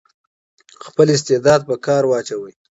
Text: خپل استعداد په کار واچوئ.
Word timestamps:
خپل 0.85 1.07
استعداد 1.15 1.61
په 1.69 1.75
کار 1.85 2.03
واچوئ. 2.07 2.53